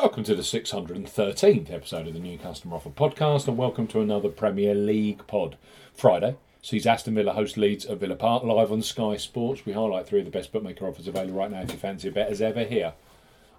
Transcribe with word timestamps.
Welcome 0.00 0.22
to 0.24 0.36
the 0.36 0.42
613th 0.42 1.72
episode 1.72 2.06
of 2.06 2.14
the 2.14 2.20
New 2.20 2.38
Customer 2.38 2.76
Offer 2.76 2.90
podcast, 2.90 3.48
and 3.48 3.58
welcome 3.58 3.88
to 3.88 4.00
another 4.00 4.28
Premier 4.28 4.72
League 4.72 5.26
pod. 5.26 5.56
Friday 5.92 6.36
sees 6.62 6.86
Aston 6.86 7.16
Villa 7.16 7.32
host 7.32 7.56
Leeds 7.56 7.84
at 7.84 7.98
Villa 7.98 8.14
Park 8.14 8.44
live 8.44 8.70
on 8.70 8.80
Sky 8.80 9.16
Sports. 9.16 9.66
We 9.66 9.72
highlight 9.72 10.06
three 10.06 10.20
of 10.20 10.24
the 10.24 10.30
best 10.30 10.52
bookmaker 10.52 10.86
offers 10.86 11.08
available 11.08 11.34
right 11.34 11.50
now 11.50 11.62
if 11.62 11.72
you 11.72 11.78
fancy 11.78 12.06
a 12.06 12.12
bet 12.12 12.30
as 12.30 12.40
ever 12.40 12.62
here 12.62 12.92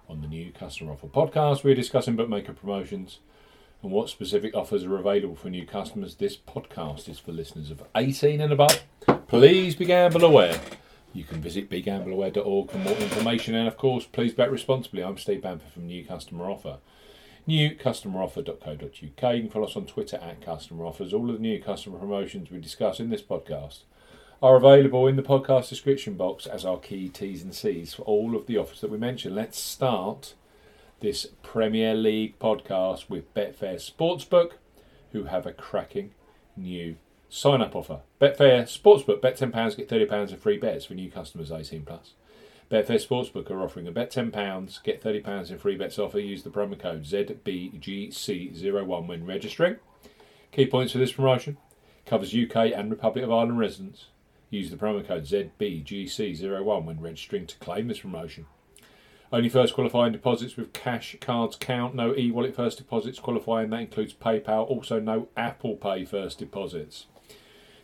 on 0.08 0.22
the 0.22 0.28
New 0.28 0.50
Customer 0.50 0.92
Offer 0.92 1.08
podcast. 1.08 1.62
We're 1.62 1.74
discussing 1.74 2.16
bookmaker 2.16 2.54
promotions 2.54 3.18
and 3.82 3.92
what 3.92 4.08
specific 4.08 4.56
offers 4.56 4.84
are 4.84 4.96
available 4.96 5.36
for 5.36 5.50
new 5.50 5.66
customers. 5.66 6.14
This 6.14 6.38
podcast 6.38 7.06
is 7.06 7.18
for 7.18 7.32
listeners 7.32 7.70
of 7.70 7.82
18 7.94 8.40
and 8.40 8.54
above. 8.54 8.82
Please 9.28 9.74
be 9.74 9.84
gamble 9.84 10.24
aware. 10.24 10.58
You 11.12 11.24
can 11.24 11.40
visit 11.40 11.68
begambleaware.org 11.68 12.70
for 12.70 12.78
more 12.78 12.96
information, 12.96 13.56
and 13.56 13.66
of 13.66 13.76
course, 13.76 14.06
please 14.06 14.32
bet 14.32 14.50
responsibly. 14.50 15.02
I'm 15.02 15.18
Steve 15.18 15.42
Bamford 15.42 15.72
from 15.72 15.86
New 15.86 16.04
Customer 16.04 16.48
Offer. 16.48 16.78
NewCustomeroffer.co.uk. 17.48 18.92
You 18.92 19.12
can 19.40 19.48
follow 19.48 19.66
us 19.66 19.74
on 19.74 19.86
Twitter 19.86 20.18
at 20.18 20.40
Customer 20.40 20.84
Offers. 20.86 21.12
All 21.12 21.28
of 21.28 21.36
the 21.36 21.42
new 21.42 21.60
customer 21.60 21.98
promotions 21.98 22.50
we 22.50 22.60
discuss 22.60 23.00
in 23.00 23.10
this 23.10 23.22
podcast 23.22 23.80
are 24.40 24.54
available 24.54 25.08
in 25.08 25.16
the 25.16 25.22
podcast 25.22 25.68
description 25.68 26.14
box 26.14 26.46
as 26.46 26.64
our 26.64 26.78
key 26.78 27.08
T's 27.08 27.42
and 27.42 27.54
C's 27.54 27.92
for 27.92 28.02
all 28.02 28.36
of 28.36 28.46
the 28.46 28.56
offers 28.56 28.80
that 28.80 28.90
we 28.90 28.96
mentioned. 28.96 29.34
Let's 29.34 29.58
start 29.58 30.34
this 31.00 31.26
Premier 31.42 31.94
League 31.94 32.38
podcast 32.38 33.10
with 33.10 33.34
Betfair 33.34 33.76
Sportsbook, 33.76 34.52
who 35.10 35.24
have 35.24 35.44
a 35.44 35.52
cracking 35.52 36.12
new 36.56 36.96
sign 37.30 37.62
up 37.62 37.74
offer. 37.74 38.00
Betfair 38.20 38.64
Sportsbook, 38.64 39.22
bet 39.22 39.38
£10, 39.38 39.76
get 39.76 39.88
£30 39.88 40.30
in 40.30 40.36
free 40.36 40.58
bets 40.58 40.84
for 40.84 40.94
new 40.94 41.10
customers 41.10 41.50
18 41.50 41.82
plus. 41.82 42.12
Betfair 42.70 43.04
Sportsbook 43.04 43.50
are 43.50 43.62
offering 43.62 43.86
a 43.86 43.92
bet 43.92 44.12
£10, 44.12 44.82
get 44.82 45.02
£30 45.02 45.50
in 45.50 45.58
free 45.58 45.76
bets 45.76 45.98
offer. 45.98 46.18
Use 46.18 46.42
the 46.42 46.50
promo 46.50 46.78
code 46.78 47.04
ZBGC01 47.04 49.06
when 49.06 49.24
registering. 49.24 49.76
Key 50.52 50.66
points 50.66 50.92
for 50.92 50.98
this 50.98 51.12
promotion 51.12 51.56
covers 52.04 52.34
UK 52.34 52.72
and 52.74 52.90
Republic 52.90 53.24
of 53.24 53.30
Ireland 53.30 53.58
residents. 53.58 54.06
Use 54.50 54.70
the 54.70 54.76
promo 54.76 55.06
code 55.06 55.24
ZBGC01 55.24 56.84
when 56.84 57.00
registering 57.00 57.46
to 57.46 57.56
claim 57.58 57.88
this 57.88 58.00
promotion. 58.00 58.46
Only 59.32 59.48
first 59.48 59.74
qualifying 59.74 60.12
deposits 60.12 60.56
with 60.56 60.72
cash 60.72 61.16
cards 61.20 61.54
count. 61.54 61.94
No 61.94 62.16
e 62.16 62.32
wallet 62.32 62.56
first 62.56 62.78
deposits 62.78 63.20
qualifying. 63.20 63.70
That 63.70 63.80
includes 63.80 64.12
PayPal. 64.12 64.68
Also, 64.68 64.98
no 64.98 65.28
Apple 65.36 65.76
Pay 65.76 66.04
first 66.04 66.40
deposits. 66.40 67.06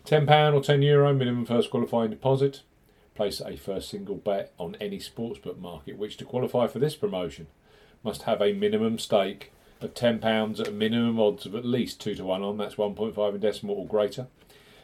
£10 0.07 0.55
or 0.55 0.61
€10 0.61 0.85
Euro 0.85 1.13
minimum 1.13 1.45
first 1.45 1.69
qualifying 1.69 2.11
deposit. 2.11 2.63
Place 3.17 3.41
a 3.41 3.57
first 3.57 3.89
single 3.89 4.15
bet 4.15 4.53
on 4.57 4.77
any 4.81 5.01
sportsbook 5.01 5.59
market, 5.59 5.99
which 5.99 6.17
to 6.19 6.25
qualify 6.25 6.69
for 6.69 6.79
this 6.79 6.95
promotion 6.95 7.49
must 8.05 8.23
have 8.23 8.41
a 8.41 8.53
minimum 8.53 9.01
stake 9.01 9.51
of 9.81 9.95
£10 9.95 10.61
at 10.61 10.69
a 10.69 10.71
minimum 10.71 11.19
odds 11.19 11.45
of 11.45 11.57
at 11.57 11.65
least 11.65 12.01
2 12.01 12.15
to 12.15 12.25
1 12.25 12.41
on, 12.41 12.57
that's 12.57 12.77
1.5 12.77 13.35
in 13.35 13.41
decimal 13.41 13.75
or 13.75 13.87
greater. 13.87 14.29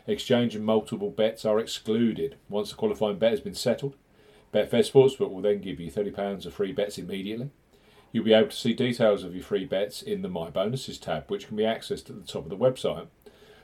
Exchange 0.08 0.56
and 0.56 0.64
multiple 0.64 1.10
bets 1.10 1.44
are 1.44 1.60
excluded. 1.60 2.34
Once 2.48 2.70
the 2.70 2.76
qualifying 2.76 3.18
bet 3.18 3.30
has 3.30 3.40
been 3.40 3.54
settled, 3.54 3.94
Betfair 4.52 4.80
Sportsbook 4.80 5.30
will 5.30 5.40
then 5.40 5.60
give 5.60 5.78
you 5.78 5.88
£30 5.88 6.46
of 6.46 6.52
free 6.52 6.72
bets 6.72 6.98
immediately. 6.98 7.50
You'll 8.10 8.24
be 8.24 8.32
able 8.32 8.48
to 8.48 8.56
see 8.56 8.74
details 8.74 9.22
of 9.22 9.36
your 9.36 9.44
free 9.44 9.66
bets 9.66 10.02
in 10.02 10.22
the 10.22 10.28
My 10.28 10.50
Bonuses 10.50 10.98
tab, 10.98 11.30
which 11.30 11.46
can 11.46 11.56
be 11.56 11.62
accessed 11.62 12.10
at 12.10 12.20
the 12.20 12.26
top 12.26 12.42
of 12.42 12.50
the 12.50 12.56
website. 12.56 13.06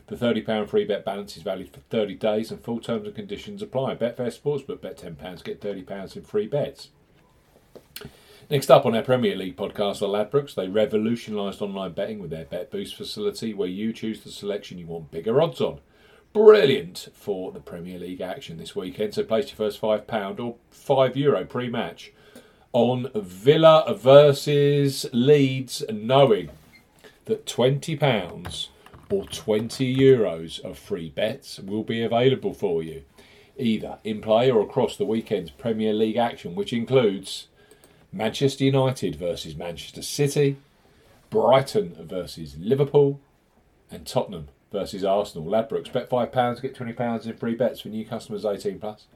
The 0.09 0.17
£30 0.17 0.69
free 0.69 0.87
bet 0.87 1.05
balance 1.05 1.37
is 1.37 1.42
valid 1.42 1.69
for 1.69 1.81
30 1.91 2.14
days 2.14 2.51
and 2.51 2.62
full 2.62 2.81
terms 2.81 3.06
and 3.06 3.14
conditions 3.14 3.61
apply. 3.61 3.95
Betfair 3.95 4.34
Sportsbook, 4.34 4.81
bet 4.81 4.97
£10, 4.97 5.45
get 5.45 5.61
£30 5.61 6.17
in 6.17 6.23
free 6.23 6.47
bets. 6.47 6.89
Next 8.51 8.70
up 8.70 8.86
on 8.86 8.97
our 8.97 9.03
Premier 9.03 9.36
League 9.36 9.59
podcast 9.59 10.01
are 10.01 10.06
Ladbrokes. 10.06 10.55
They 10.55 10.69
revolutionised 10.69 11.61
online 11.61 11.92
betting 11.92 12.19
with 12.19 12.31
their 12.31 12.47
Bet 12.47 12.70
Boost 12.70 12.95
facility 12.95 13.53
where 13.53 13.69
you 13.69 13.92
choose 13.92 14.23
the 14.23 14.31
selection 14.31 14.79
you 14.79 14.86
want 14.86 15.11
bigger 15.11 15.42
odds 15.42 15.61
on. 15.61 15.81
Brilliant 16.33 17.09
for 17.12 17.53
the 17.53 17.61
Premier 17.61 17.98
League 17.98 18.23
action 18.23 18.57
this 18.57 18.75
weekend. 18.75 19.13
So 19.13 19.25
place 19.25 19.48
your 19.48 19.57
first 19.57 19.79
£5 19.79 20.40
or 20.40 20.57
€5 20.73 21.17
Euro 21.17 21.45
pre 21.45 21.69
match 21.69 22.14
on 22.73 23.11
Villa 23.14 23.95
versus 23.95 25.05
Leeds, 25.13 25.85
knowing 25.90 26.48
that 27.27 27.45
£20 27.45 28.69
or 29.11 29.24
20 29.24 29.96
euros 29.96 30.61
of 30.61 30.79
free 30.79 31.08
bets 31.08 31.58
will 31.58 31.83
be 31.83 32.02
available 32.02 32.52
for 32.52 32.83
you, 32.83 33.05
either 33.57 33.98
in 34.05 34.20
play 34.20 34.51
or 34.51 34.61
across 34.61 34.96
the 34.96 35.05
weekend's 35.05 35.51
Premier 35.51 35.92
League 35.92 36.17
action, 36.17 36.55
which 36.55 36.73
includes 36.73 37.48
Manchester 38.13 38.64
United 38.64 39.17
versus 39.17 39.57
Manchester 39.57 40.02
City, 40.02 40.57
Brighton 41.30 41.95
versus 41.98 42.57
Liverpool, 42.58 43.20
and 43.91 44.07
Tottenham 44.07 44.48
versus 44.73 45.05
Arsenal. 45.05 45.46
Ladbrokes 45.46 45.92
bet 45.92 46.11
£5, 46.11 46.63
get 46.63 46.75
£20 46.75 47.27
in 47.27 47.36
free 47.36 47.55
bets 47.55 47.80
for 47.80 47.89
new 47.89 48.05
customers 48.05 48.45
18 48.45 48.79
plus. 48.79 49.07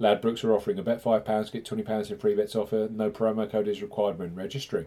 Ladbrokes 0.00 0.44
are 0.44 0.52
offering 0.52 0.78
a 0.78 0.82
bet 0.82 1.02
£5, 1.02 1.52
get 1.52 1.64
£20 1.64 2.10
in 2.10 2.18
free 2.18 2.34
bets 2.34 2.54
offer. 2.54 2.84
Uh, 2.84 2.88
no 2.90 3.10
promo 3.10 3.50
code 3.50 3.68
is 3.68 3.82
required 3.82 4.18
when 4.18 4.34
registering. 4.34 4.86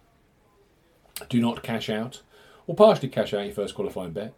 Do 1.29 1.39
not 1.39 1.63
cash 1.63 1.89
out 1.89 2.21
or 2.67 2.75
partially 2.75 3.09
cash 3.09 3.33
out 3.33 3.45
your 3.45 3.53
first 3.53 3.75
qualifying 3.75 4.11
bet. 4.11 4.33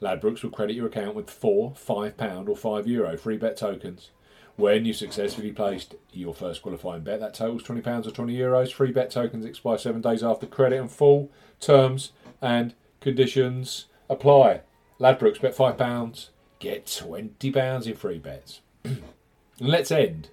Ladbrokes 0.00 0.42
will 0.42 0.50
credit 0.50 0.76
your 0.76 0.86
account 0.86 1.14
with 1.14 1.30
four 1.30 1.72
£5 1.72 2.48
or 2.48 2.54
€5 2.54 2.86
Euro 2.86 3.16
free 3.16 3.36
bet 3.36 3.56
tokens. 3.56 4.10
When 4.56 4.84
you 4.84 4.92
successfully 4.92 5.52
placed 5.52 5.94
your 6.12 6.34
first 6.34 6.62
qualifying 6.62 7.02
bet, 7.02 7.20
that 7.20 7.34
totals 7.34 7.62
£20 7.62 8.06
or 8.06 8.10
20 8.10 8.36
Euros. 8.36 8.72
Free 8.72 8.90
bet 8.90 9.10
tokens 9.10 9.44
expire 9.44 9.78
seven 9.78 10.00
days 10.00 10.22
after 10.22 10.46
credit 10.46 10.80
and 10.80 10.90
full 10.90 11.30
terms 11.60 12.12
and 12.42 12.74
conditions 13.00 13.86
apply. 14.10 14.62
Ladbrokes 14.98 15.40
bet 15.40 15.56
£5, 15.56 16.28
get 16.58 16.86
£20 16.86 17.86
in 17.86 17.94
free 17.94 18.18
bets. 18.18 18.60
let's 19.60 19.92
end 19.92 20.30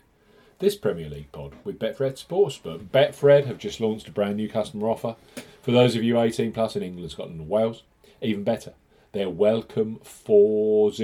this 0.58 0.76
Premier 0.76 1.10
League 1.10 1.32
pod 1.32 1.54
with 1.64 1.78
Betfred 1.78 2.14
Sportsbook. 2.14 2.86
Betfred 2.86 3.46
have 3.46 3.58
just 3.58 3.80
launched 3.80 4.08
a 4.08 4.12
brand 4.12 4.38
new 4.38 4.50
customer 4.50 4.90
offer 4.90 5.16
for 5.66 5.72
those 5.72 5.96
of 5.96 6.04
you 6.04 6.20
18 6.22 6.52
plus 6.52 6.76
in 6.76 6.84
England, 6.84 7.10
Scotland, 7.10 7.40
and 7.40 7.50
Wales, 7.50 7.82
even 8.22 8.44
better, 8.44 8.74
their 9.14 9.32
welcome 9.32 9.98
40 10.04 11.04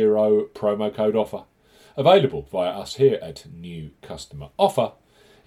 promo 0.54 0.94
code 0.94 1.16
offer, 1.16 1.46
available 1.98 2.44
via 2.44 2.70
us 2.70 2.98
here 2.98 3.18
at 3.24 3.48
New 3.52 3.90
Customer 4.04 4.50
Offer, 4.60 4.92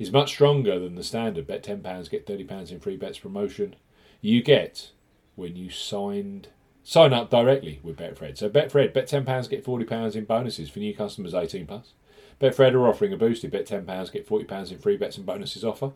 is 0.01 0.11
much 0.11 0.31
stronger 0.31 0.81
than 0.81 0.97
the 0.97 1.05
standard 1.05 1.47
bet 1.47 1.63
£10, 1.63 2.11
get 2.11 2.27
£30 2.27 2.73
in 2.73 2.81
free 2.81 2.97
bets 2.97 3.21
promotion 3.21 3.77
you 4.21 4.43
get 4.43 4.91
when 5.37 5.55
you 5.55 5.71
signed 5.71 6.49
sign 6.83 7.13
up 7.13 7.31
directly 7.31 7.79
with 7.85 7.97
Betfred. 7.97 8.37
So 8.37 8.51
Betfred, 8.51 8.93
bet 8.93 9.07
£10, 9.07 9.49
get 9.49 9.65
£40 9.65 10.17
in 10.17 10.25
bonuses 10.25 10.71
for 10.71 10.81
new 10.81 10.93
customers 10.93 11.35
18 11.35 11.69
plus. 11.69 11.93
Betfred 12.41 12.73
are 12.73 12.89
offering 12.89 13.13
a 13.13 13.17
boosted 13.17 13.53
bet 13.53 13.65
£10, 13.65 14.13
get 14.13 14.29
£40 14.29 14.73
in 14.73 14.79
free 14.79 14.97
bets 14.97 15.17
and 15.17 15.25
bonuses 15.25 15.65
offer. 15.65 15.93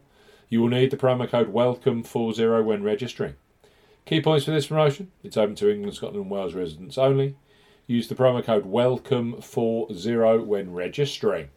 You 0.48 0.62
will 0.62 0.68
need 0.68 0.90
the 0.90 0.96
promo 0.96 1.28
code 1.28 1.52
WELCOME40 1.52 2.64
when 2.64 2.82
registering. 2.82 3.34
Key 4.06 4.22
points 4.22 4.46
for 4.46 4.50
this 4.52 4.68
promotion 4.68 5.10
it's 5.22 5.36
open 5.36 5.54
to 5.56 5.70
England, 5.70 5.94
Scotland, 5.94 6.22
and 6.22 6.30
Wales 6.30 6.54
residents 6.54 6.96
only. 6.96 7.36
Use 7.86 8.08
the 8.08 8.14
promo 8.14 8.42
code 8.42 8.64
WELCOME40 8.64 10.46
when 10.46 10.72
registering. 10.72 11.50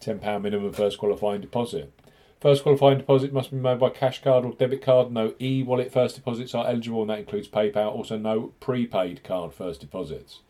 £10 0.00 0.42
minimum 0.42 0.72
first 0.72 0.98
qualifying 0.98 1.40
deposit. 1.40 1.92
First 2.40 2.62
qualifying 2.62 2.98
deposit 2.98 3.32
must 3.32 3.50
be 3.50 3.56
made 3.56 3.80
by 3.80 3.90
cash 3.90 4.22
card 4.22 4.44
or 4.44 4.52
debit 4.52 4.82
card. 4.82 5.10
No 5.10 5.34
e 5.40 5.64
wallet 5.64 5.92
first 5.92 6.14
deposits 6.14 6.54
are 6.54 6.68
eligible, 6.68 7.00
and 7.00 7.10
that 7.10 7.18
includes 7.18 7.48
PayPal. 7.48 7.92
Also, 7.92 8.16
no 8.16 8.52
prepaid 8.60 9.24
card 9.24 9.52
first 9.52 9.80
deposits. 9.80 10.40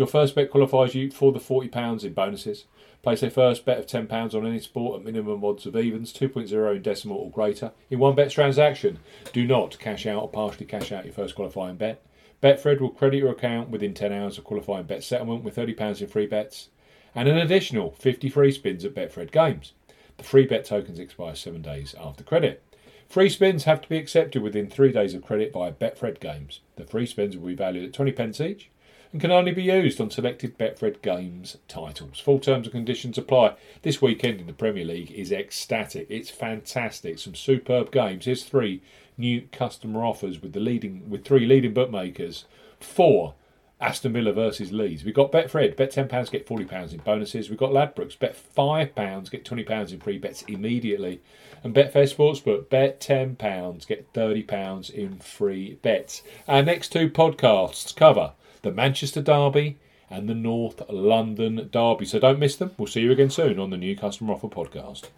Your 0.00 0.06
first 0.06 0.34
bet 0.34 0.50
qualifies 0.50 0.94
you 0.94 1.10
for 1.10 1.30
the 1.30 1.38
£40 1.38 2.04
in 2.04 2.14
bonuses. 2.14 2.64
Place 3.02 3.22
a 3.22 3.28
first 3.28 3.66
bet 3.66 3.76
of 3.76 3.86
£10 3.86 4.34
on 4.34 4.46
any 4.46 4.58
sport 4.58 4.98
at 4.98 5.04
minimum 5.04 5.44
odds 5.44 5.66
of 5.66 5.76
evens, 5.76 6.10
2.0 6.10 6.74
in 6.74 6.80
decimal 6.80 7.18
or 7.18 7.30
greater. 7.30 7.72
In 7.90 7.98
one 7.98 8.14
bet 8.14 8.30
transaction, 8.30 9.00
do 9.34 9.46
not 9.46 9.78
cash 9.78 10.06
out 10.06 10.22
or 10.22 10.30
partially 10.30 10.64
cash 10.64 10.90
out 10.90 11.04
your 11.04 11.12
first 11.12 11.34
qualifying 11.34 11.76
bet. 11.76 12.02
Betfred 12.42 12.80
will 12.80 12.88
credit 12.88 13.18
your 13.18 13.30
account 13.30 13.68
within 13.68 13.92
10 13.92 14.10
hours 14.10 14.38
of 14.38 14.44
qualifying 14.44 14.86
bet 14.86 15.04
settlement 15.04 15.44
with 15.44 15.56
£30 15.56 16.00
in 16.00 16.08
free 16.08 16.26
bets 16.26 16.70
and 17.14 17.28
an 17.28 17.36
additional 17.36 17.90
50 17.98 18.30
free 18.30 18.52
spins 18.52 18.86
at 18.86 18.94
Betfred 18.94 19.30
games. 19.30 19.74
The 20.16 20.24
free 20.24 20.46
bet 20.46 20.64
tokens 20.64 20.98
expire 20.98 21.34
seven 21.34 21.60
days 21.60 21.94
after 22.00 22.24
credit. 22.24 22.62
Free 23.06 23.28
spins 23.28 23.64
have 23.64 23.82
to 23.82 23.88
be 23.90 23.98
accepted 23.98 24.40
within 24.40 24.70
three 24.70 24.92
days 24.92 25.12
of 25.12 25.20
credit 25.20 25.52
via 25.52 25.72
Betfred 25.72 26.20
Games. 26.20 26.60
The 26.76 26.86
free 26.86 27.04
spins 27.04 27.36
will 27.36 27.48
be 27.48 27.54
valued 27.54 27.84
at 27.84 27.92
20 27.92 28.12
pence 28.12 28.40
each 28.40 28.70
and 29.12 29.20
can 29.20 29.30
only 29.30 29.52
be 29.52 29.64
used 29.64 30.00
on 30.00 30.10
selected 30.10 30.56
Betfred 30.56 31.02
Games 31.02 31.56
titles. 31.66 32.20
Full 32.20 32.38
terms 32.38 32.66
and 32.66 32.72
conditions 32.72 33.18
apply. 33.18 33.54
This 33.82 34.00
weekend 34.00 34.40
in 34.40 34.46
the 34.46 34.52
Premier 34.52 34.84
League 34.84 35.10
is 35.10 35.32
ecstatic. 35.32 36.06
It's 36.08 36.30
fantastic. 36.30 37.18
Some 37.18 37.34
superb 37.34 37.90
games. 37.90 38.26
Here's 38.26 38.44
three 38.44 38.82
new 39.18 39.42
customer 39.52 40.04
offers 40.04 40.40
with 40.40 40.52
the 40.52 40.60
leading 40.60 41.10
with 41.10 41.24
three 41.24 41.46
leading 41.46 41.74
bookmakers. 41.74 42.44
For 42.78 43.34
Aston 43.80 44.12
Villa 44.12 44.32
versus 44.32 44.72
Leeds. 44.72 45.04
We've 45.04 45.14
got 45.14 45.32
Betfred, 45.32 45.74
bet 45.74 45.90
£10, 45.90 46.30
get 46.30 46.46
£40 46.46 46.92
in 46.92 47.00
bonuses. 47.00 47.48
We've 47.48 47.58
got 47.58 47.70
Ladbrokes, 47.70 48.18
bet 48.18 48.36
£5, 48.54 49.30
get 49.30 49.44
£20 49.44 49.92
in 49.92 50.00
free 50.00 50.18
bets 50.18 50.42
immediately. 50.42 51.22
And 51.64 51.74
Betfair 51.74 52.04
Sportsbook, 52.04 52.68
bet 52.68 53.00
£10, 53.00 53.86
get 53.86 54.12
£30 54.12 54.90
in 54.90 55.18
free 55.18 55.78
bets. 55.80 56.22
Our 56.46 56.62
next 56.62 56.92
two 56.92 57.08
podcasts 57.08 57.96
cover 57.96 58.32
the 58.62 58.72
Manchester 58.72 59.22
Derby 59.22 59.76
and 60.08 60.28
the 60.28 60.34
North 60.34 60.82
London 60.88 61.68
Derby. 61.70 62.04
So 62.04 62.18
don't 62.18 62.38
miss 62.38 62.56
them. 62.56 62.72
We'll 62.76 62.86
see 62.88 63.02
you 63.02 63.12
again 63.12 63.30
soon 63.30 63.58
on 63.58 63.70
the 63.70 63.76
New 63.76 63.96
Customer 63.96 64.34
Offer 64.34 64.48
podcast. 64.48 65.10